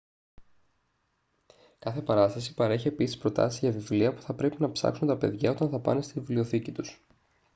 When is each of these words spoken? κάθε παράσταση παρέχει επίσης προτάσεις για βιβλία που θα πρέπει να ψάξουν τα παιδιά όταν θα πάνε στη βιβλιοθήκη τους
κάθε 1.79 2.01
παράσταση 2.01 2.53
παρέχει 2.53 2.87
επίσης 2.87 3.17
προτάσεις 3.17 3.59
για 3.59 3.71
βιβλία 3.71 4.13
που 4.13 4.21
θα 4.21 4.33
πρέπει 4.33 4.55
να 4.59 4.71
ψάξουν 4.71 5.07
τα 5.07 5.17
παιδιά 5.17 5.51
όταν 5.51 5.69
θα 5.69 5.79
πάνε 5.79 6.01
στη 6.01 6.13
βιβλιοθήκη 6.19 6.71
τους 6.71 7.01